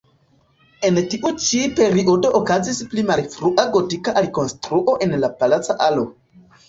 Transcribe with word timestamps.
En 0.87 0.95
tiu 1.09 1.31
ĉi 1.47 1.59
periodo 1.81 2.31
okazis 2.41 2.81
pli 2.93 3.03
malfrua 3.11 3.67
gotika 3.77 4.17
alikonstruo 4.23 4.97
en 5.07 5.17
la 5.25 5.31
palaca 5.43 5.77
alo. 5.91 6.09